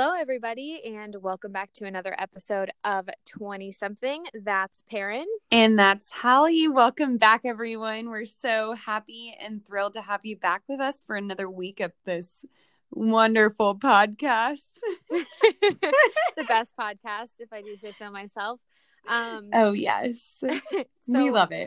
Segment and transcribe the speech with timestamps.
[0.00, 4.26] Hello, everybody, and welcome back to another episode of 20 something.
[4.32, 5.26] That's Perrin.
[5.50, 6.68] And that's Halley.
[6.68, 8.08] Welcome back, everyone.
[8.08, 11.90] We're so happy and thrilled to have you back with us for another week of
[12.04, 12.44] this
[12.92, 14.66] wonderful podcast.
[15.10, 18.60] the best podcast, if I do say so myself.
[19.08, 20.36] Um, oh, yes.
[20.40, 21.66] so we love it.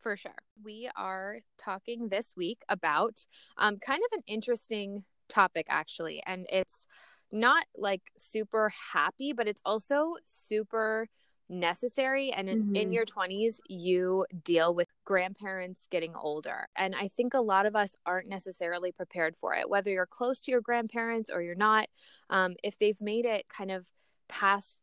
[0.00, 0.34] For sure.
[0.64, 3.24] We are talking this week about
[3.56, 6.88] um, kind of an interesting topic, actually, and it's
[7.34, 11.08] not like super happy, but it's also super
[11.48, 12.32] necessary.
[12.32, 12.76] And in, mm-hmm.
[12.76, 16.68] in your 20s, you deal with grandparents getting older.
[16.76, 20.40] And I think a lot of us aren't necessarily prepared for it, whether you're close
[20.42, 21.88] to your grandparents or you're not.
[22.30, 23.86] Um, if they've made it kind of
[24.28, 24.78] past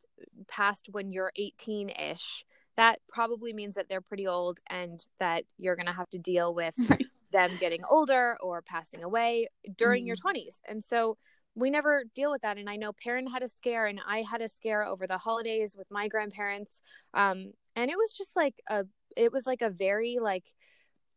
[0.46, 2.44] past when you're 18 ish,
[2.76, 6.54] that probably means that they're pretty old and that you're going to have to deal
[6.54, 6.76] with
[7.32, 10.08] them getting older or passing away during mm-hmm.
[10.08, 10.60] your 20s.
[10.68, 11.16] And so
[11.54, 14.40] we never deal with that and i know Perrin had a scare and i had
[14.40, 16.80] a scare over the holidays with my grandparents
[17.14, 18.84] um and it was just like a
[19.16, 20.44] it was like a very like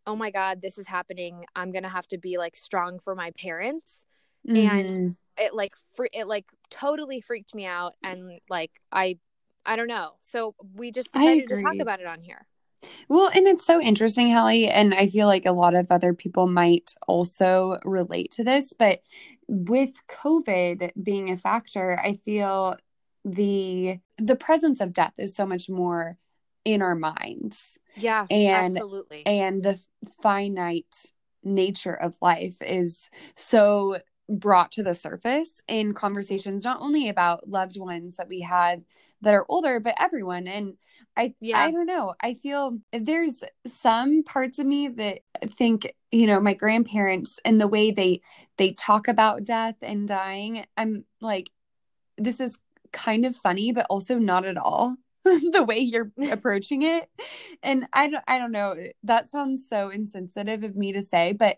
[0.08, 1.46] oh my god this is happening.
[1.56, 4.06] I'm gonna have to be like strong for my parents
[4.48, 4.58] mm-hmm.
[4.58, 9.18] and it like fr- it like totally freaked me out and like i
[9.66, 10.12] i don't know.
[10.22, 12.46] So we just decided to talk about it on here
[13.10, 14.68] well, and it's so interesting, Halley.
[14.68, 18.74] And I feel like a lot of other people might also relate to this.
[18.78, 19.02] But
[19.48, 22.78] with COVID being a factor, I feel
[23.24, 26.18] the the presence of death is so much more
[26.64, 27.80] in our minds.
[27.96, 29.26] Yeah, and absolutely.
[29.26, 29.80] And the
[30.22, 31.12] finite
[31.44, 37.80] nature of life is so brought to the surface in conversations not only about loved
[37.80, 38.82] ones that we have
[39.22, 40.48] that are older but everyone.
[40.48, 40.74] And
[41.16, 41.60] i yeah.
[41.60, 42.16] i don't know.
[42.22, 43.36] I feel there's
[43.68, 45.20] some parts of me that
[45.58, 48.22] think you know my grandparents and the way they
[48.58, 51.50] they talk about death and dying i'm like
[52.18, 52.58] this is
[52.94, 57.10] kind of funny but also not at all the way you're approaching it.
[57.62, 58.76] And i don't i don't know.
[59.04, 61.58] That sounds so insensitive of me to say but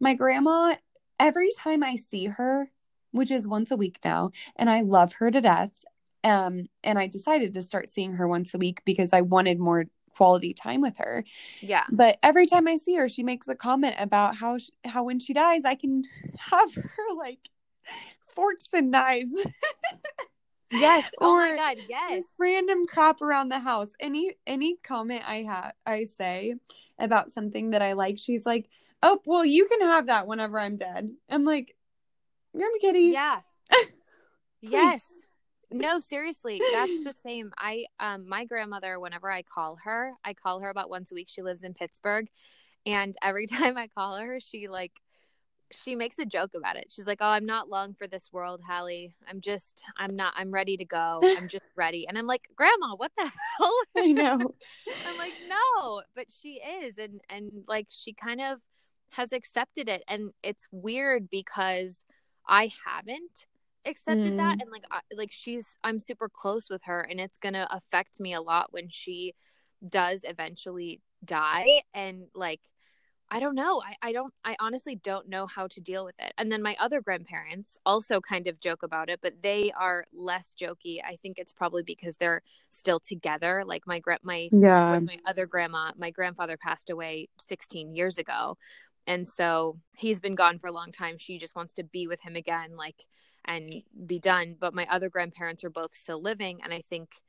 [0.00, 0.76] my grandma
[1.18, 2.68] every time I see her,
[3.10, 5.72] which is once a week now, and I love her to death.
[6.24, 9.84] Um, and I decided to start seeing her once a week because I wanted more
[10.16, 11.24] quality time with her.
[11.60, 11.84] Yeah.
[11.90, 15.20] But every time I see her, she makes a comment about how she, how when
[15.20, 16.04] she dies, I can
[16.38, 17.48] have her like
[18.34, 19.34] forks and knives.
[20.72, 21.08] yes.
[21.20, 22.24] Oh my god, yes.
[22.38, 23.90] Random crap around the house.
[24.00, 26.54] Any any comment I have I say
[26.98, 28.68] about something that I like, she's like,
[29.02, 31.10] oh well you can have that whenever i'm dead.
[31.28, 31.76] I'm like
[32.54, 33.10] you're my kitty.
[33.12, 33.40] Yeah.
[34.62, 35.04] Yes.
[35.70, 37.52] No seriously that's the same.
[37.58, 41.28] I um my grandmother whenever i call her i call her about once a week.
[41.28, 42.26] She lives in pittsburgh
[42.84, 44.92] and every time i call her she like
[45.72, 46.86] she makes a joke about it.
[46.90, 49.14] She's like oh i'm not long for this world halley.
[49.28, 51.20] I'm just i'm not i'm ready to go.
[51.22, 52.06] I'm just ready.
[52.08, 53.24] And i'm like grandma what the
[53.58, 53.74] hell?
[53.96, 54.54] I know.
[55.06, 56.02] I'm like no.
[56.14, 58.60] But she is and and like she kind of
[59.10, 62.04] has accepted it and it's weird because
[62.48, 63.46] I haven't
[63.86, 64.36] accepted mm.
[64.36, 67.68] that and like I, like she's I'm super close with her and it's going to
[67.74, 69.34] affect me a lot when she
[69.88, 72.60] does eventually die and like
[73.28, 73.82] I don't know.
[73.84, 76.32] I, I don't I honestly don't know how to deal with it.
[76.38, 80.54] And then my other grandparents also kind of joke about it, but they are less
[80.58, 81.00] jokey.
[81.04, 83.64] I think it's probably because they're still together.
[83.66, 84.98] Like my my yeah.
[85.00, 88.56] my other grandma, my grandfather passed away 16 years ago
[89.06, 91.18] and so he's been gone for a long time.
[91.18, 93.04] She just wants to be with him again like
[93.44, 94.56] and be done.
[94.58, 97.20] But my other grandparents are both still living and i think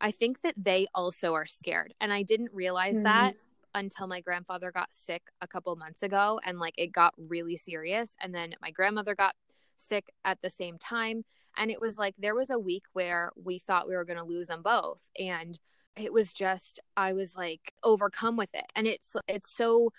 [0.00, 1.94] i think that they also are scared.
[2.00, 3.04] And i didn't realize mm-hmm.
[3.04, 3.34] that
[3.74, 8.14] until my grandfather got sick a couple months ago and like it got really serious.
[8.20, 9.34] And then my grandmother got
[9.76, 11.24] sick at the same time.
[11.56, 14.24] And it was like there was a week where we thought we were going to
[14.24, 15.10] lose them both.
[15.18, 15.58] And
[15.96, 18.66] it was just i was like overcome with it.
[18.74, 19.90] And it's it's so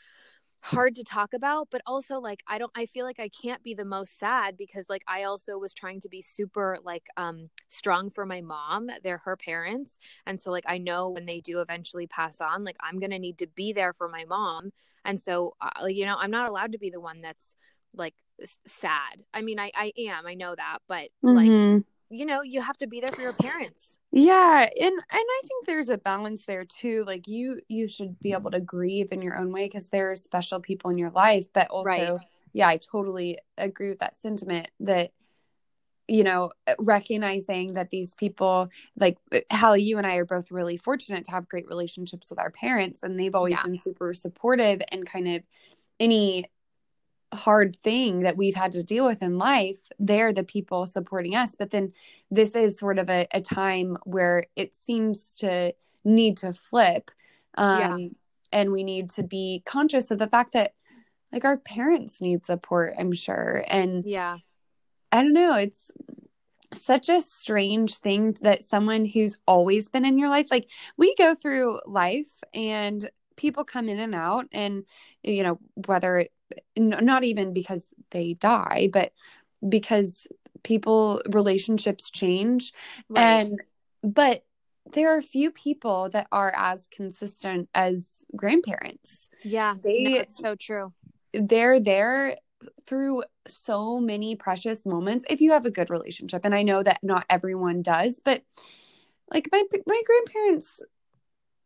[0.66, 3.76] hard to talk about but also like i don't i feel like i can't be
[3.76, 8.10] the most sad because like i also was trying to be super like um strong
[8.10, 12.08] for my mom they're her parents and so like i know when they do eventually
[12.08, 14.72] pass on like i'm gonna need to be there for my mom
[15.06, 17.56] and so uh, you know i'm not allowed to be the one that's
[17.94, 18.16] like
[18.66, 21.76] sad i mean i i am i know that but mm-hmm.
[21.76, 25.42] like you know you have to be there for your parents yeah and and i
[25.44, 29.22] think there's a balance there too like you you should be able to grieve in
[29.22, 32.20] your own way because there are special people in your life but also right.
[32.54, 35.12] yeah i totally agree with that sentiment that
[36.08, 39.18] you know recognizing that these people like
[39.50, 43.02] Halley, you and I are both really fortunate to have great relationships with our parents
[43.02, 43.64] and they've always yeah.
[43.64, 45.44] been super supportive and kind of
[46.00, 46.46] any
[47.34, 51.56] hard thing that we've had to deal with in life, they're the people supporting us.
[51.58, 51.92] But then
[52.32, 55.74] this is sort of a, a time where it seems to
[56.04, 57.12] need to flip.
[57.58, 58.08] Um, yeah.
[58.52, 60.74] And we need to be conscious of the fact that,
[61.32, 63.66] like, our parents need support, I'm sure.
[63.68, 64.38] And yeah,
[65.12, 65.56] I don't know.
[65.56, 65.92] It's
[66.74, 71.36] such a strange thing that someone who's always been in your life, like, we go
[71.36, 74.86] through life and people come in and out and
[75.22, 76.32] you know whether it
[76.78, 79.12] not even because they die, but
[79.68, 80.28] because
[80.64, 82.74] people relationships change
[83.10, 83.22] right.
[83.22, 83.62] and
[84.04, 84.44] but
[84.94, 89.30] there are few people that are as consistent as grandparents.
[89.44, 90.94] Yeah, they no, it's so true.
[91.34, 92.38] They're there
[92.86, 97.00] through so many precious moments if you have a good relationship and I know that
[97.04, 98.44] not everyone does, but
[99.32, 100.82] like my my grandparents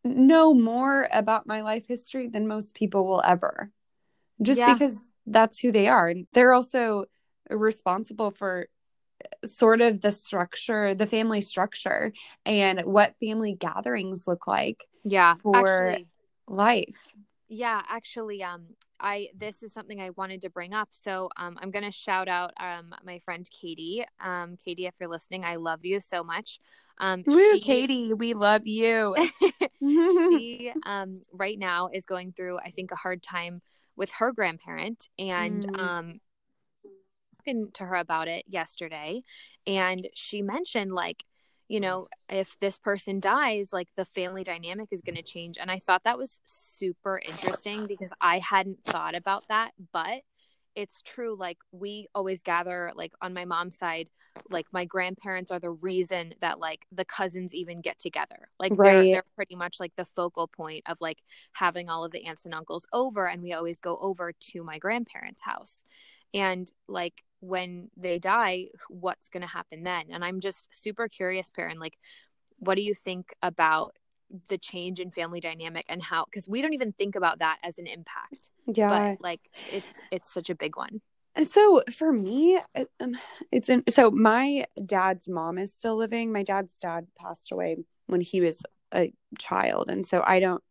[0.04, 3.72] know more about my life history than most people will ever
[4.42, 4.74] just yeah.
[4.74, 6.14] because that's who they are.
[6.34, 7.06] They're also
[7.50, 8.68] responsible for
[9.46, 12.14] sort of the structure, the family structure,
[12.46, 14.84] and what family gatherings look like.
[15.04, 16.08] Yeah, for actually,
[16.48, 17.16] life.
[17.48, 18.68] Yeah, actually, um,
[19.00, 20.90] I this is something I wanted to bring up.
[20.92, 24.06] So, um, I'm gonna shout out um my friend Katie.
[24.24, 26.60] Um, Katie, if you're listening, I love you so much.
[27.00, 29.16] Um, Woo, she, Katie, we love you.
[29.80, 33.62] she um right now is going through, I think, a hard time
[34.00, 35.80] with her grandparent and mm.
[35.80, 36.20] um
[37.38, 39.22] talking to her about it yesterday
[39.68, 41.24] and she mentioned like
[41.68, 45.70] you know if this person dies like the family dynamic is going to change and
[45.70, 50.22] i thought that was super interesting because i hadn't thought about that but
[50.80, 54.08] it's true like we always gather like on my mom's side
[54.50, 58.48] like my grandparents are the reason that like the cousins even get together.
[58.58, 58.94] Like right.
[58.94, 61.18] they're they're pretty much like the focal point of like
[61.52, 64.78] having all of the aunts and uncles over and we always go over to my
[64.78, 65.84] grandparents house.
[66.34, 70.06] And like when they die what's going to happen then?
[70.12, 71.98] And i'm just super curious Perrin like
[72.60, 73.96] what do you think about
[74.48, 77.80] the change in family dynamic and how because we don't even think about that as
[77.80, 79.14] an impact yeah.
[79.14, 79.42] but like
[79.72, 81.02] it's it's such a big one.
[81.36, 82.60] And so for me
[83.00, 83.18] um,
[83.52, 86.32] it's in, so my dad's mom is still living.
[86.32, 87.78] My dad's dad passed away
[88.08, 90.64] when he was a child and so i don't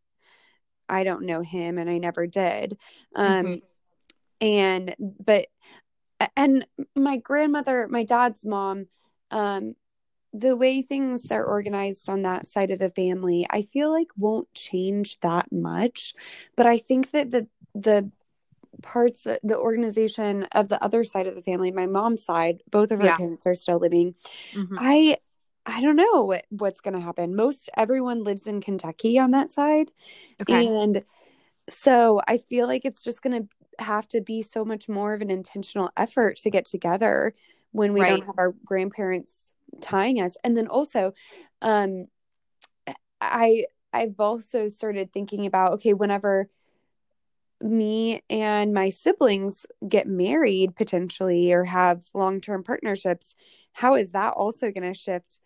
[0.88, 2.76] i don't know him and i never did.
[3.14, 3.54] Um mm-hmm.
[4.40, 5.46] and but
[6.36, 6.66] and
[6.96, 8.86] my grandmother my dad's mom
[9.30, 9.74] um
[10.32, 14.52] the way things are organized on that side of the family, I feel like won't
[14.54, 16.14] change that much.
[16.56, 18.10] But I think that the the
[18.82, 23.00] parts the organization of the other side of the family, my mom's side, both of
[23.00, 23.16] her yeah.
[23.16, 24.14] parents are still living.
[24.52, 24.76] Mm-hmm.
[24.78, 25.16] I
[25.66, 27.36] I don't know what, what's going to happen.
[27.36, 29.90] Most everyone lives in Kentucky on that side.
[30.40, 30.66] Okay.
[30.66, 31.04] And
[31.68, 35.20] so I feel like it's just going to have to be so much more of
[35.20, 37.34] an intentional effort to get together
[37.72, 38.18] when we right.
[38.18, 41.12] don't have our grandparents tying us and then also
[41.62, 42.06] um
[43.20, 46.48] i i've also started thinking about okay whenever
[47.60, 53.34] me and my siblings get married potentially or have long-term partnerships
[53.72, 55.40] how is that also going to shift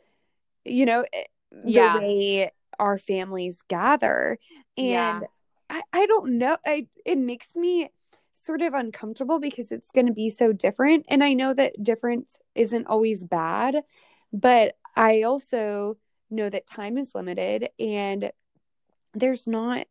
[0.64, 1.98] you know eh, the yeah.
[1.98, 4.38] way our families gather
[4.76, 5.20] and yeah.
[5.70, 7.90] I, I don't know I, it makes me
[8.34, 12.38] sort of uncomfortable because it's going to be so different and i know that different
[12.55, 13.76] isn't always bad
[14.32, 15.96] but I also
[16.31, 18.32] know that time is limited and
[19.15, 19.86] there's not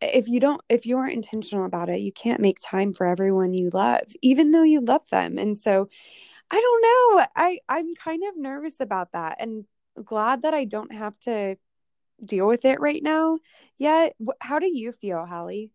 [0.00, 3.54] if you don't if you aren't intentional about it you can't make time for everyone
[3.54, 5.38] you love even though you love them.
[5.38, 5.88] And so
[6.50, 9.64] i don't know i i'm kind of nervous about that and
[10.04, 11.56] glad that i don't have to
[12.24, 13.38] deal with it right now
[13.78, 14.14] yet.
[14.40, 15.70] How do you feel halley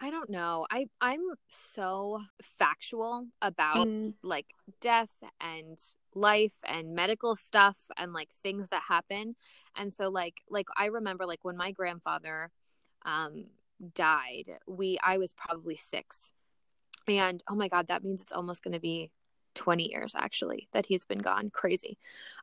[0.00, 0.66] I don't know.
[0.70, 2.20] I I'm so
[2.58, 4.14] factual about mm.
[4.22, 4.46] like
[4.80, 5.78] death and
[6.14, 9.36] life and medical stuff and like things that happen.
[9.76, 12.50] And so like like I remember like when my grandfather
[13.04, 13.46] um
[13.94, 16.32] died, we I was probably 6.
[17.06, 19.10] And oh my god, that means it's almost going to be
[19.54, 21.50] 20 years actually that he's been gone.
[21.50, 21.98] Crazy.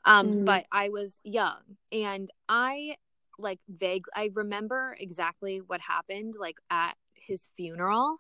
[0.05, 0.45] Um mm.
[0.45, 1.59] but I was young
[1.91, 2.95] and I
[3.37, 8.17] like vague I remember exactly what happened like at his funeral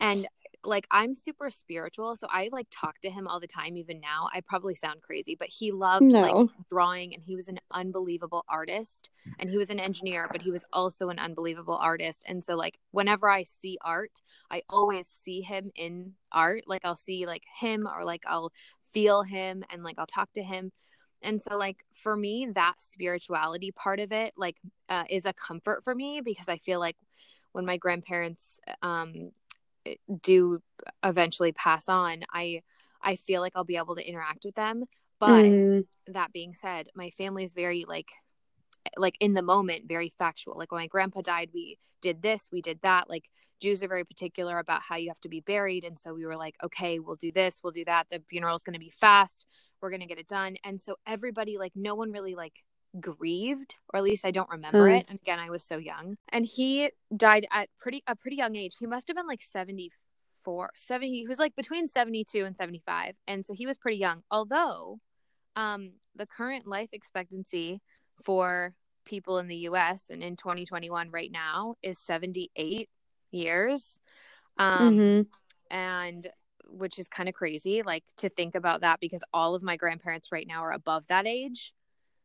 [0.00, 0.26] and
[0.66, 4.28] like I'm super spiritual, so I like talk to him all the time even now.
[4.32, 6.20] I probably sound crazy, but he loved no.
[6.20, 10.50] like drawing and he was an unbelievable artist and he was an engineer, but he
[10.50, 12.22] was also an unbelievable artist.
[12.26, 14.20] And so like whenever I see art,
[14.50, 16.64] I always see him in art.
[16.66, 18.52] Like I'll see like him or like I'll
[18.92, 20.72] feel him and like I'll talk to him.
[21.22, 24.56] And so like for me that spirituality part of it like
[24.90, 26.96] uh, is a comfort for me because I feel like
[27.54, 29.32] when my grandparents um
[30.22, 30.60] do
[31.04, 32.62] eventually pass on, I
[33.02, 34.84] I feel like I'll be able to interact with them.
[35.20, 38.10] But Mm, that being said, my family is very like
[38.96, 40.56] like in the moment, very factual.
[40.58, 43.10] Like when my grandpa died, we did this, we did that.
[43.10, 43.24] Like
[43.60, 45.84] Jews are very particular about how you have to be buried.
[45.84, 48.08] And so we were like, okay, we'll do this, we'll do that.
[48.10, 49.46] The funeral is going to be fast.
[49.80, 50.56] We're going to get it done.
[50.64, 52.64] And so everybody, like, no one really like
[53.00, 54.94] grieved, or at least I don't remember Hmm.
[54.94, 55.06] it.
[55.08, 56.16] And again, I was so young.
[56.30, 58.76] And he died at pretty a pretty young age.
[58.78, 61.10] He must have been like 74, 70.
[61.20, 63.14] He was like between 72 and 75.
[63.26, 64.22] And so he was pretty young.
[64.30, 65.00] Although
[65.56, 67.80] um the current life expectancy
[68.22, 68.74] for
[69.04, 72.88] people in the US and in 2021 right now is 78
[73.30, 74.00] years.
[74.58, 75.26] Um mhm.
[75.70, 76.28] and
[76.66, 80.32] which is kind of crazy like to think about that because all of my grandparents
[80.32, 81.72] right now are above that age.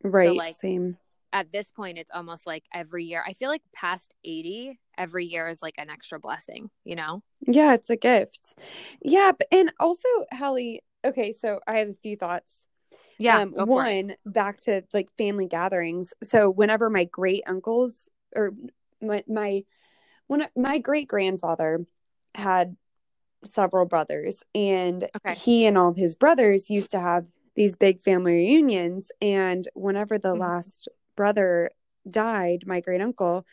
[0.03, 0.35] Right.
[0.35, 0.97] like, same.
[1.31, 3.23] At this point it's almost like every year.
[3.25, 7.21] I feel like past 80 every year is like an extra blessing, you know?
[7.47, 8.57] Yeah, it's a gift.
[9.01, 10.81] Yeah, but, and also, Halley.
[11.05, 12.65] Okay, so I have a few thoughts.
[13.19, 13.41] Yeah.
[13.41, 13.65] um, go for it.
[13.67, 18.51] one back to like family gatherings so whenever my great uncles or
[19.01, 19.63] my my
[20.27, 21.85] when my great grandfather
[22.33, 22.77] had
[23.43, 25.33] several brothers and Okay.
[25.35, 27.25] he and all of his brothers used to have
[27.59, 30.39] these big family reunions and whenever the Mhm.
[30.39, 30.87] last
[31.17, 31.69] brother
[32.09, 33.45] died my great uncle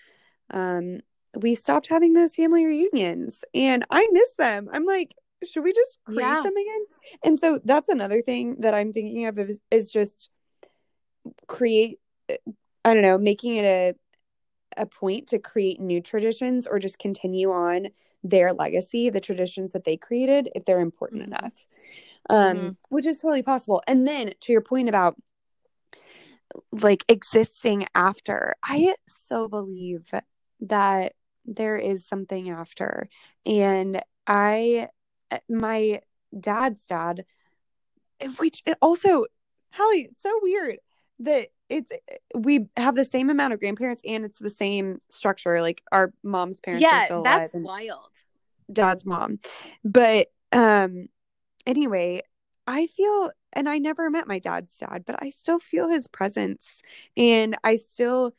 [0.50, 1.00] um
[1.34, 5.98] we stopped having those family reunions and i miss them i'm like should we just
[6.04, 6.40] create Yeah.
[6.44, 6.84] them again
[7.24, 10.30] and so that's another thing that i'm thinking of is, is just
[11.48, 11.98] create
[12.30, 13.94] i don't know making it a
[14.76, 17.88] a point to create new traditions or just continue on
[18.24, 21.26] their legacy the traditions that they created if they're important Mhm.
[21.26, 21.66] enough
[22.30, 22.76] um Mhm.
[22.88, 25.16] which is totally possible and then to your point about
[26.72, 30.12] like existing after i so believe
[30.60, 31.12] that
[31.44, 33.08] there is something after
[33.44, 34.88] and i
[35.48, 36.00] my
[36.38, 37.24] dad's dad
[38.38, 39.26] which also
[39.70, 40.78] Halley, it's so weird
[41.18, 41.90] that it's
[42.34, 46.60] we have the same amount of grandparents and it's the same structure like our mom's
[46.60, 48.10] parents are Yeah, still that's wild.
[48.72, 49.38] dad's mom
[49.84, 51.08] but um
[51.66, 52.22] anyway
[52.66, 56.80] i feel and i never met my dad's dad but i still feel his presence
[57.16, 58.34] and i still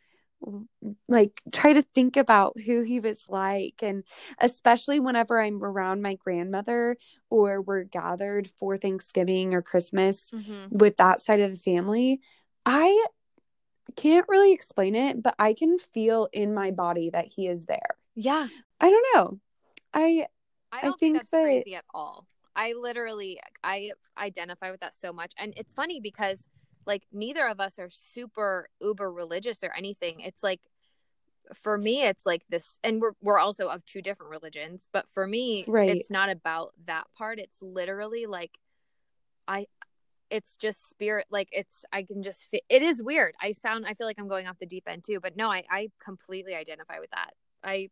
[1.07, 4.03] like try to think about who he was like and
[4.39, 6.95] especially whenever i'm around my grandmother
[7.29, 10.69] or we're gathered for thanksgiving or christmas Mhm.
[10.71, 12.19] with that side of the family
[12.65, 13.05] i
[13.95, 17.95] can't really explain it but i can feel in my body that he is there
[18.15, 18.47] Yeah.
[18.81, 19.39] i don't know
[19.93, 20.25] i
[20.71, 22.27] I I don't think think, that's that- crazy at all.
[22.53, 26.49] I literally I identify with that so much and it's funny because
[26.85, 30.19] like neither of us are super uber religious or anything.
[30.19, 30.59] It's like
[31.53, 35.25] for me it's like this and we're we're also of two different religions, but for
[35.25, 35.89] me Right.
[35.89, 37.39] it's not about that part.
[37.39, 38.51] It's literally like
[39.47, 39.67] I
[40.29, 43.35] it's just spirit like it's I can just fit it is weird.
[43.41, 45.63] I sound I feel like I'm going off the deep end too, but no, I
[45.69, 47.31] I completely identify with that.
[47.63, 47.89] I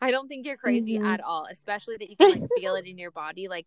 [0.00, 1.14] I don't think you're crazy Mhm.
[1.14, 3.66] at all, especially that you can like feel it in your body like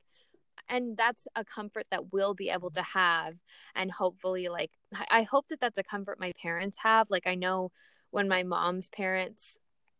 [0.69, 3.35] and that's a comfort that we'll be able to have
[3.75, 7.09] and hopefully like I- I hope that that's a comfort my parents have.
[7.09, 7.71] Like I know
[8.11, 9.57] when my mom's parents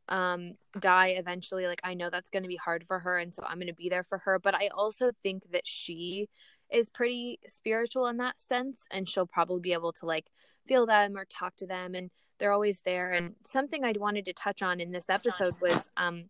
[0.09, 3.43] um die eventually like I know that's going to be hard for her and so
[3.45, 6.29] I'm going to be there for her, but I also think that she
[6.71, 10.27] is pretty spiritual in that sense and she'll probably be able to like
[10.67, 14.33] feel them or talk to them and they're always there and something I wanted to
[14.33, 16.29] touch on in this episode was um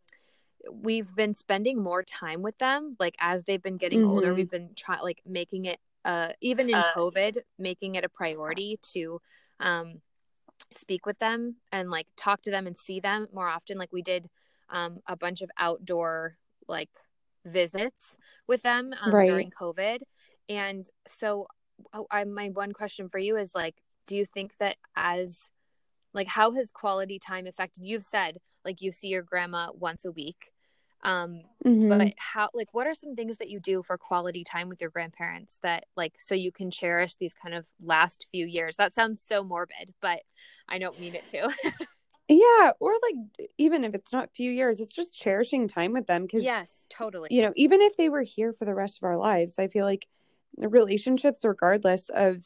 [0.71, 4.36] we've been spending more time with them like as they've been getting older Mhm.
[4.36, 6.93] we've been trying like making it uh even in Uh.
[6.95, 9.19] covid making it a priority to
[9.60, 10.01] um
[10.74, 14.01] speak with them and like talk to them and see them more often like we
[14.01, 14.29] did
[14.69, 16.89] um a bunch of outdoor like
[17.45, 18.17] visits
[18.48, 19.27] with them um, Right.
[19.27, 20.01] during covid
[20.58, 21.48] and so
[21.93, 23.75] oh, I, my one question for you is like
[24.08, 25.50] do you think that as
[26.13, 30.12] like how has quality time affected you've said like you see your grandma once a
[30.12, 30.51] week
[31.03, 31.89] um Mhm.
[31.89, 34.89] but how like what are some things that you do for quality time with your
[34.89, 38.75] grandparents that like so you can cherish these kind of last few years?
[38.77, 40.22] That sounds so morbid but
[40.67, 41.50] i don't mean it to.
[42.27, 46.22] Yeah, or like even if it's not few years, it's just cherishing time with them
[46.24, 47.27] because yes totally.
[47.29, 49.86] you know, even if they were here for the rest of our lives, I feel
[49.86, 50.08] like
[50.58, 52.43] relationships, regardless of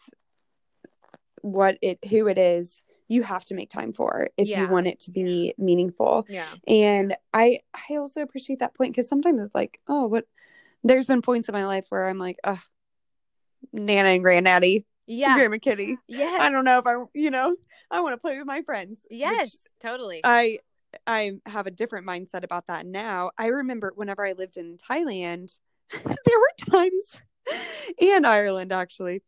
[1.42, 4.62] what it who it is, you have to make time for if Yeah.
[4.62, 6.26] you want it to be meaningful.
[6.30, 10.26] yeah And I I also appreciate that point because sometimes it's like, oh, what
[10.84, 12.60] there's been points in my life where I'm like, oh,
[13.74, 15.98] Nana and Granddaddy, yeah Grandma Kitty.
[16.08, 17.56] yes I don't know if I, you know,
[17.92, 19.00] I want to play with my friends.
[19.10, 20.60] yes totally I
[21.06, 23.32] I have a different mindset about that now.
[23.38, 25.60] I remember whenever I lived in Thailand,
[25.92, 27.22] there were times
[28.02, 29.22] and Ireland actually.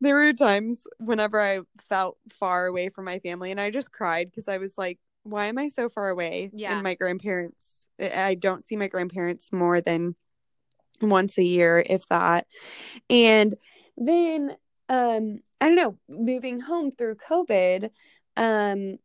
[0.00, 4.30] There were times whenever I felt far away from my family and I just cried
[4.30, 6.50] because I was like, why am I so far away?
[6.52, 6.74] Yeah.
[6.74, 10.16] And my grandparents, I don't see my grandparents more than
[11.00, 12.46] once a year, if that.
[13.08, 13.56] And
[13.96, 14.56] then,
[14.88, 17.90] um, I don't know, moving home through COVID,
[18.36, 18.98] um,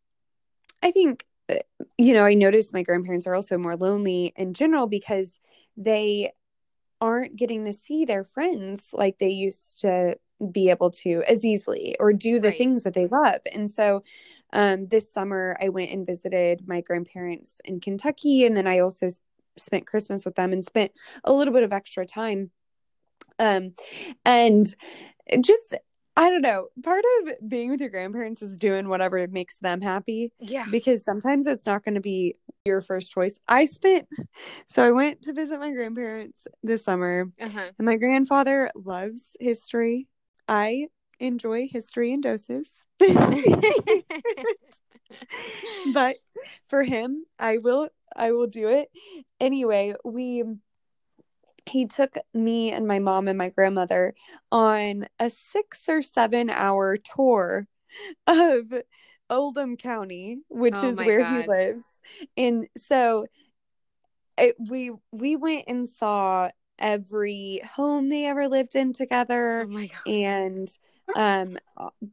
[0.82, 1.56] I think, uh,
[1.98, 5.40] you know, I noticed my grandparents are also more lonely in general because
[5.76, 6.32] they
[7.00, 10.18] aren't getting to see their friends like they used to
[10.52, 12.58] be able to as easily or do the right.
[12.58, 13.42] things that they love.
[13.52, 14.04] And so
[14.54, 19.08] um, this summer I went and visited my grandparents in Kentucky and then I also
[19.58, 20.92] spent Christmas with them and spent
[21.24, 22.52] a little bit of extra time
[23.40, 23.72] um
[24.26, 24.74] and
[25.42, 25.76] just
[26.18, 26.68] I don't know.
[26.84, 30.34] Part of being with your grandparents is doing whatever makes them happy.
[30.40, 30.66] Yeah.
[30.72, 32.34] Because sometimes it's not going to be
[32.66, 33.40] your first choice.
[33.48, 34.08] I spent,
[34.68, 37.72] so I went to visit my grandparents this summer, uh-huh.
[37.78, 40.08] and my grandfather loves history.
[40.48, 40.88] I
[41.20, 42.68] enjoy history in doses.
[45.94, 46.16] but
[46.68, 48.90] for him, I will I will do it.
[49.40, 50.44] Anyway, we
[51.68, 54.14] he took me and my mom and my grandmother
[54.52, 57.68] on a 6 or 7 hour tour
[58.28, 58.74] of
[59.30, 61.42] Oldham County, which oh is where God.
[61.42, 61.88] he lives.
[62.36, 63.26] And so
[64.38, 70.70] it, we we went and saw every home they ever lived in together oh and
[71.16, 71.58] um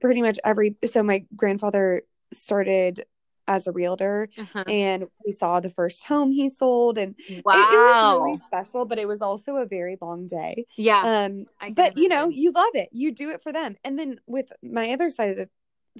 [0.00, 3.04] pretty much every so my grandfather started
[3.46, 4.64] as a realtor uh-huh.
[4.66, 7.54] and we saw the first home he sold and wow.
[7.54, 10.64] it, it, was really special but it was also a very long day.
[10.76, 12.88] Yeah um but you know you love it.
[12.92, 13.76] You do it for them.
[13.84, 15.48] And then with my other side of the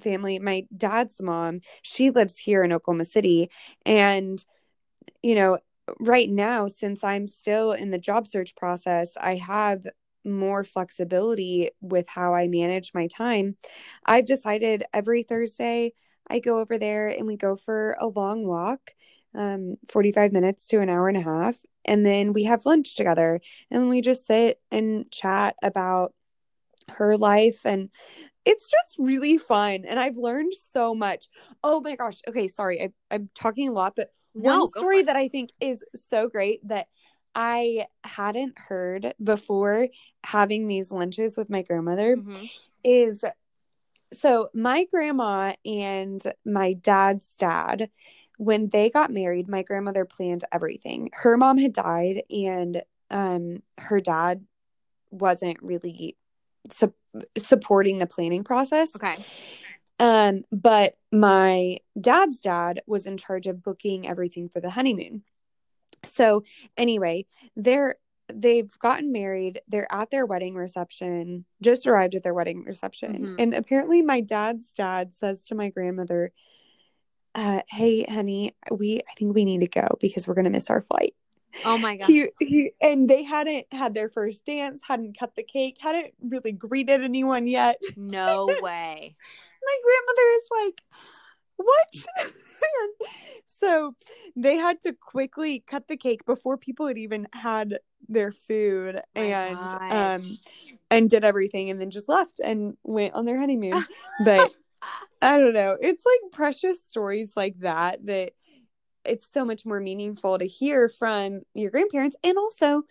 [0.01, 3.49] family my dad's mom she lives here in oklahoma city
[3.85, 4.43] and
[5.23, 5.57] you know
[5.99, 9.85] right now since i'm still in the job search process i have
[10.25, 13.55] more flexibility with how i manage my time.
[14.05, 15.93] I've decided every thursday
[16.29, 18.91] I go over there and we go for a long walk,
[19.33, 21.57] um, 45 minutes to an hour and a half.
[21.83, 26.13] And then we have lunch together and we just sit and chat about
[26.89, 27.65] her life.
[27.65, 27.89] And
[28.43, 29.83] it's just really fun.
[29.87, 31.27] And I've learned so much.
[31.63, 32.21] Oh my gosh.
[32.27, 32.47] Okay.
[32.47, 32.81] Sorry.
[32.81, 36.67] I, I'm talking a lot, but no, one story that I think is so great
[36.67, 36.87] that
[37.33, 39.87] I hadn't heard before
[40.23, 42.45] having these lunches with my grandmother mm-hmm.
[42.83, 43.23] is
[44.19, 47.89] so my grandma and my dad's dad
[48.37, 51.09] when they got married my grandmother planned everything.
[51.13, 54.45] Her mom had died and um her dad
[55.11, 56.17] wasn't really
[56.71, 56.93] su-
[57.37, 58.95] supporting the planning process.
[58.95, 59.15] Okay.
[59.99, 65.23] Um but my dad's dad was in charge of booking everything for the honeymoon.
[66.03, 66.43] So
[66.77, 67.25] anyway
[67.55, 67.95] they're
[68.33, 69.61] they've gotten married.
[69.67, 73.13] They're at their wedding reception, just arrived at their wedding reception.
[73.13, 73.35] Mm-hmm.
[73.39, 76.31] And apparently, my dad's dad says to my grandmother,
[77.33, 80.69] uh, Hey, honey, we, I think we need to go because we're going to miss
[80.69, 81.15] our flight.
[81.63, 82.07] Oh my god.
[82.07, 86.51] He, he and they hadn't had their first dance, hadn't cut the cake, hadn't really
[86.51, 87.79] greeted anyone yet.
[87.95, 89.15] No way.
[89.63, 90.81] my grandmother is like,
[91.57, 92.05] "What?"
[93.59, 93.95] so
[94.35, 99.21] they had to quickly cut the cake before people had even had their food My
[99.21, 99.91] and God.
[99.91, 100.37] um
[100.91, 103.83] and did everything and then just left and went on their honeymoon.
[104.25, 104.51] but
[105.21, 105.77] I don't know.
[105.81, 108.33] It's like precious stories like that that
[109.03, 112.83] it's so much more meaningful to hear from your grandparents and also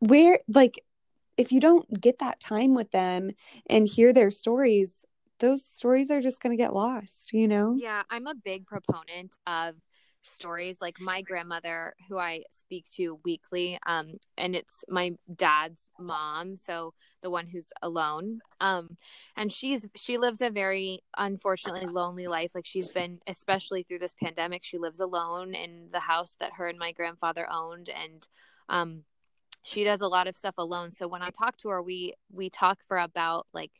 [0.00, 0.82] where like
[1.36, 3.30] if you don't get that time with them
[3.68, 5.04] and hear their stories
[5.38, 7.76] those stories are just going to get lost you know?
[7.78, 9.74] Yeah i'm a big proponent of
[10.26, 16.48] stories like my grandmother who i speak to weekly um and it's my dad's mom
[16.48, 18.96] so the one who's alone um
[19.36, 24.14] and she's she lives a very unfortunately lonely life like she's been especially through this
[24.20, 28.26] pandemic she lives alone in the house that her and my grandfather owned and
[28.68, 29.04] um
[29.62, 32.50] she does a lot of stuff alone so when i talk to her we we
[32.50, 33.70] talk for about like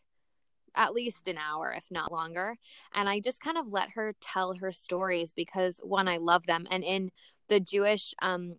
[0.76, 2.56] at least an hour, if not longer.
[2.94, 6.66] And I just kind of let her tell her stories because one, I love them.
[6.70, 7.10] And in
[7.48, 8.56] the Jewish um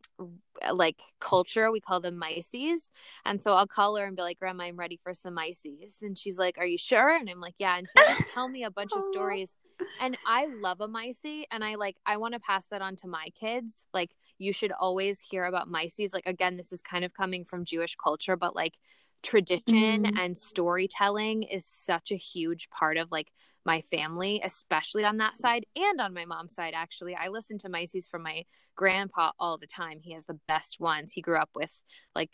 [0.72, 2.80] like culture, we call them mices.
[3.26, 6.02] And so I'll call her and be like, Grandma, I'm ready for some mices.
[6.02, 7.16] And she's like, Are you sure?
[7.16, 7.78] And I'm like, Yeah.
[7.78, 9.56] And she'll just tell me a bunch of stories.
[10.02, 13.08] And I love a micey and I like I want to pass that on to
[13.08, 13.86] my kids.
[13.94, 16.14] Like you should always hear about mices.
[16.14, 18.76] Like again, this is kind of coming from Jewish culture, but like
[19.24, 20.20] tradition mm.
[20.20, 23.32] and storytelling is such a huge part of like
[23.66, 26.74] my family, especially on that side and on my mom's side.
[26.76, 30.00] Actually, I listen to Mices from my grandpa all the time.
[30.02, 31.12] He has the best ones.
[31.12, 31.84] He grew up with
[32.16, 32.32] like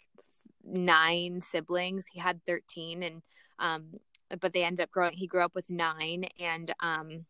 [0.64, 2.06] nine siblings.
[2.12, 3.22] He had 13 and,
[3.60, 3.96] um,
[4.40, 7.26] but they ended up growing, he grew up with nine and, um,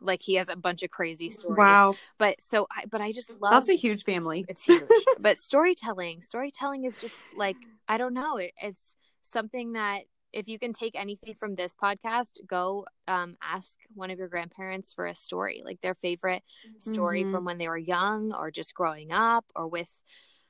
[0.00, 1.56] like he has a bunch of crazy stories.
[1.56, 1.94] Wow.
[2.18, 4.44] But so I but I just love That's a huge family.
[4.48, 4.82] It's huge.
[5.20, 7.56] but storytelling, storytelling is just like
[7.88, 12.40] I don't know, it, it's something that if you can take anything from this podcast,
[12.46, 16.42] go um, ask one of your grandparents for a story, like their favorite
[16.80, 17.30] story mm-hmm.
[17.30, 20.00] from when they were young or just growing up or with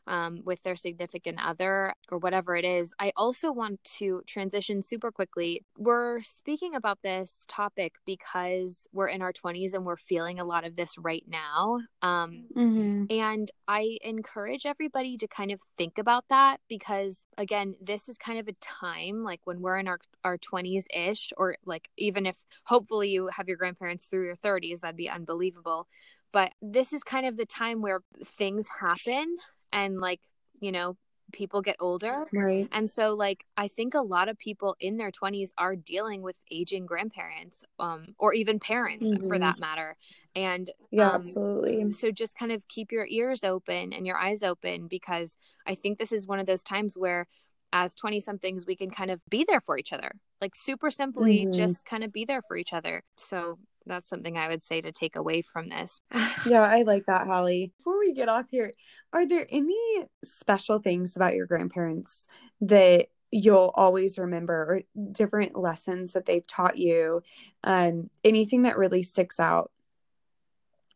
[0.07, 2.93] um, with their significant other or whatever it is.
[2.99, 5.64] I also want to transition super quickly.
[5.79, 10.64] We're speaking about this topic because we're in our 20s and we're feeling a lot
[10.64, 11.81] of this right now.
[12.03, 13.05] Um, mm-hmm.
[13.11, 18.38] And I encourage everybody to kind of think about that because, again, this is kind
[18.38, 22.45] of a time like when we're in our, our 20s ish, or like even if
[22.64, 25.88] hopefully you have your grandparents through your 30s, that'd be unbelievable
[26.35, 29.37] but this is kind of the time where things happen
[29.74, 30.20] and like
[30.60, 30.96] you know
[31.32, 32.26] people get older.
[32.32, 32.68] Right.
[32.70, 36.37] And so like i think a lot of people in their 20s are dealing with
[36.50, 39.26] aging grandparents um or even parents mm-hmm.
[39.26, 39.96] for that matter.
[40.34, 41.92] And yeah um, absolutely.
[41.92, 45.98] so just kind of keep your ears open and your eyes open because i think
[45.98, 47.26] this is one of those times where
[47.74, 50.12] as 20 somethings we can kind of be there for each other.
[50.40, 51.52] Like super simply mm-hmm.
[51.52, 53.02] just kind of be there for each other.
[53.16, 56.01] So that's something I would say to take away from this.
[56.47, 57.73] yeah, I like that, Halley.
[57.79, 58.73] Before we get off here,
[59.12, 62.27] are there any special things about your grandparents
[62.61, 67.23] that you'll always remember or different lessons that they've taught you?
[67.62, 69.70] Um, anything that really sticks out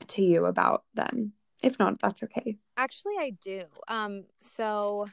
[0.09, 1.33] to you about them?
[1.63, 2.57] If not, that's okay.
[2.77, 3.63] Actually, I do.
[3.89, 5.07] Um, so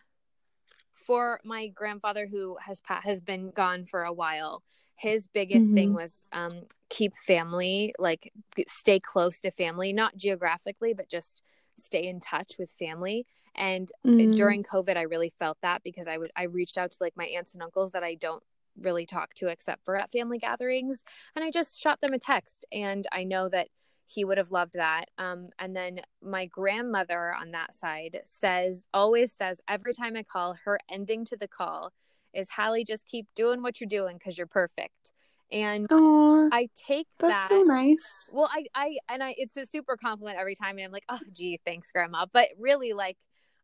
[0.94, 4.64] for my grandfather who has has been gone for a while,
[4.96, 5.76] his biggest mm-hmm.
[5.76, 8.32] thing was um, keep family, like
[8.68, 11.42] stay close to family, not geographically, but just
[11.78, 13.26] stay in touch with family.
[13.56, 14.32] And mm-hmm.
[14.32, 17.26] during COVID, I really felt that because I would I reached out to like my
[17.26, 18.44] aunts and uncles that I don't
[18.82, 21.04] really talk to except for at family gatherings,
[21.36, 22.66] and I just shot them a text.
[22.72, 23.70] And I know that
[24.08, 25.06] he would have loved that.
[25.18, 30.56] Um, and then my grandmother on that side says, always says, every time I call,
[30.66, 31.92] her ending to the call
[32.34, 35.12] is Halley, just keep doing what you're doing because you're perfect.
[35.52, 37.50] And Aww, I take that's that.
[37.50, 38.04] so nice.
[38.32, 40.78] Well, I, I, and I, it's a super compliment every time.
[40.78, 42.26] And I'm like, oh, gee, thanks, grandma.
[42.32, 43.18] But really, like,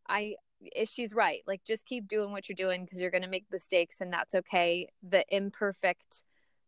[0.08, 0.36] I,
[0.76, 1.42] eh, she's right.
[1.48, 4.36] Like, just keep doing what you're doing because you're going to make mistakes and that's
[4.36, 4.90] okay.
[5.02, 6.24] The imperfect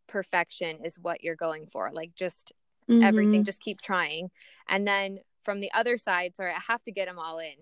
[0.07, 1.91] perfection is what you're going for.
[1.93, 2.51] Like, just
[2.89, 3.03] mm-hmm.
[3.03, 4.31] everything, just keep trying.
[4.67, 7.53] And then from the other side, sorry, I have to get them all in.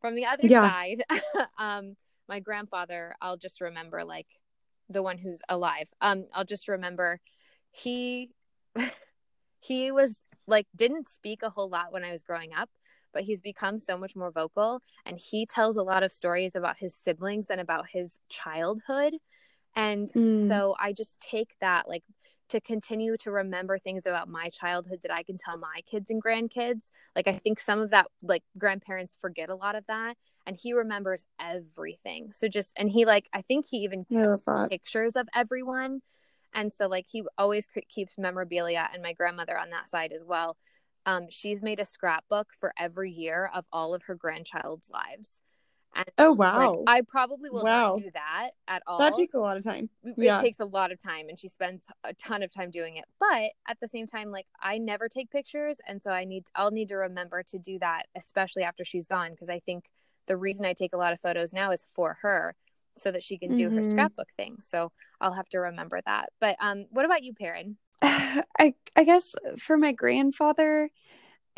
[0.00, 0.68] From the other yeah.
[0.68, 1.02] side,
[1.58, 1.96] um,
[2.28, 4.26] my grandfather, I'll just remember like
[4.88, 5.88] the one who's alive.
[6.00, 7.20] Um, I'll just remember
[7.70, 8.30] he
[9.60, 12.70] he was like didn't speak a whole lot when I was growing up,
[13.12, 16.78] but he's become so much more vocal and he tells a lot of stories about
[16.78, 19.14] his siblings and about his childhood.
[19.76, 20.48] And mm.
[20.48, 22.02] so I just take that like
[22.48, 26.22] to continue to remember things about my childhood that I can tell my kids and
[26.22, 26.90] grandkids.
[27.14, 30.72] Like I think some of that like grandparents forget a lot of that and he
[30.72, 32.30] remembers everything.
[32.32, 36.00] So just and he like I think he even keeps pictures of everyone.
[36.54, 40.56] And so like he always keeps memorabilia and my grandmother on that side as well.
[41.06, 45.40] Um, she's made a scrapbook for every year of all of her grandchild's lives.
[45.94, 46.74] And oh wow!
[46.74, 47.92] Like, I probably will wow.
[47.92, 48.98] not do that at all.
[48.98, 49.88] That takes a lot of time.
[50.04, 50.40] It yeah.
[50.40, 53.06] takes a lot of time, and she spends a ton of time doing it.
[53.18, 56.70] But at the same time, like I never take pictures, and so I need I'll
[56.70, 59.90] need to remember to do that, especially after she's gone, because I think
[60.26, 62.54] the reason I take a lot of photos now is for her
[62.96, 63.78] so that she can do mm-hmm.
[63.78, 64.58] her scrapbook thing.
[64.60, 66.28] So I'll have to remember that.
[66.40, 67.76] But um what about you, Perrin?
[68.02, 70.90] I I guess for my grandfather,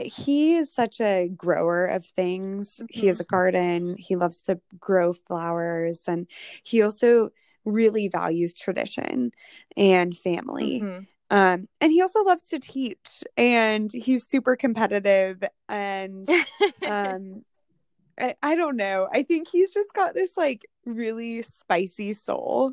[0.06, 2.76] he is such a grower of things.
[2.76, 2.86] Mm-hmm.
[2.88, 3.96] He has a garden.
[3.98, 6.26] He loves to grow flowers and
[6.62, 7.30] he also
[7.64, 9.32] really values tradition
[9.76, 10.80] and family.
[10.80, 11.04] Mm-hmm.
[11.32, 16.28] Um, and he also loves to teach and he's super competitive and
[16.86, 17.44] um,
[18.20, 19.08] I, I don't know.
[19.12, 22.72] I think he's just got this like really spicy soul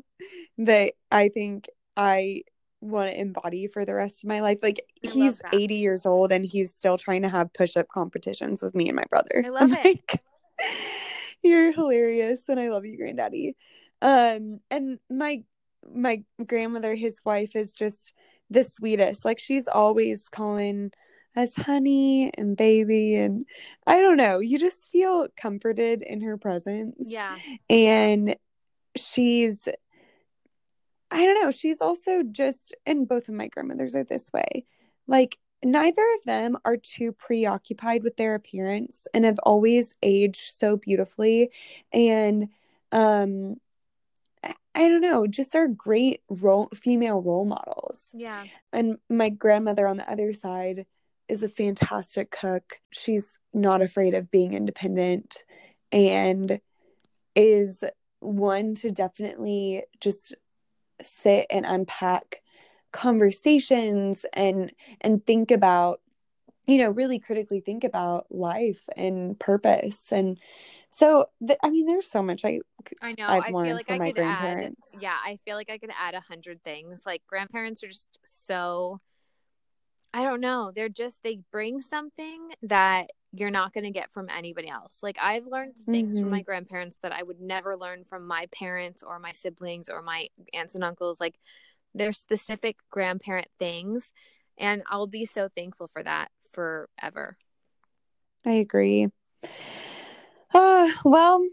[0.58, 2.42] that I think I
[2.80, 4.58] want to embody for the rest of my life.
[4.62, 8.74] Like I he's 80 years old and he's still trying to have push-up competitions with
[8.74, 9.42] me and my brother.
[9.44, 9.84] I love it.
[9.84, 10.22] Like,
[11.42, 13.56] you're hilarious and I love you, granddaddy.
[14.00, 15.42] Um and my
[15.92, 18.12] my grandmother, his wife is just
[18.50, 19.24] the sweetest.
[19.24, 20.92] Like she's always calling
[21.36, 23.46] us honey and baby and
[23.86, 26.96] I don't know, you just feel comforted in her presence.
[27.00, 27.36] Yeah.
[27.68, 28.36] And
[28.96, 29.68] she's
[31.10, 34.64] I don't know, she's also just and both of my grandmothers are this way.
[35.06, 40.76] Like neither of them are too preoccupied with their appearance and have always aged so
[40.76, 41.50] beautifully
[41.92, 42.48] and
[42.92, 43.56] um
[44.74, 48.14] I don't know, just are great role female role models.
[48.16, 48.44] Yeah.
[48.72, 50.86] And my grandmother on the other side
[51.28, 52.80] is a fantastic cook.
[52.90, 55.42] She's not afraid of being independent
[55.90, 56.60] and
[57.34, 57.82] is
[58.20, 60.34] one to definitely just
[61.02, 62.42] sit and unpack
[62.92, 66.00] conversations and and think about
[66.66, 70.12] you know really critically think about life and purpose.
[70.12, 70.38] And
[70.90, 72.60] so the, i mean there's so much i
[73.02, 73.26] i know.
[73.26, 76.20] I've i feel like i could add yeah i feel like i could add a
[76.20, 77.02] hundred things.
[77.06, 79.00] Like grandparents are just so
[80.14, 80.72] i don't know.
[80.74, 85.16] They're just they bring something that you're not going to get from anybody else like
[85.20, 86.24] i've learned things mm-hmm.
[86.24, 86.44] from my mm-hmm.
[86.44, 90.74] grandparents that i would never learn from my parents or my siblings or my aunts
[90.74, 91.38] and uncles like
[91.94, 94.12] they're specific grandparent things
[94.56, 97.36] and i'll be so thankful for that forever
[98.46, 99.08] i agree
[100.54, 101.44] uh, well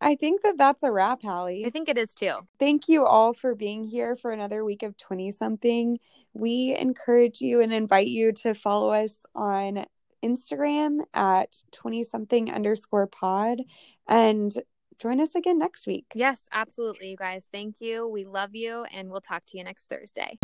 [0.00, 1.64] I think that that's a wrap, Halley.
[1.64, 2.34] I think it is too.
[2.58, 5.98] Thank you all for being here for another week of 20 something.
[6.34, 9.86] We encourage you and invite you to follow us on
[10.24, 13.60] Instagram at 20 something underscore pod
[14.08, 14.54] and
[14.98, 16.06] join us again next week.
[16.14, 17.46] Yes, absolutely, you guys.
[17.52, 18.08] Thank you.
[18.08, 20.38] We love you, and we'll talk to you next Thursday.